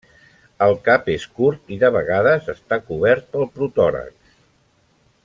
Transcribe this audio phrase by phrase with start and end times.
[0.67, 4.37] El cap és curt i de vegades està cobert pel protòrax.